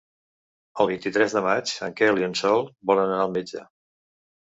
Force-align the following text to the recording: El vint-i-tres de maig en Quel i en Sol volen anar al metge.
El 0.83 0.89
vint-i-tres 0.91 1.37
de 1.37 1.45
maig 1.49 1.75
en 1.89 1.95
Quel 2.01 2.25
i 2.25 2.29
en 2.31 2.37
Sol 2.43 2.69
volen 2.93 3.15
anar 3.17 3.25
al 3.31 3.39
metge. 3.41 3.67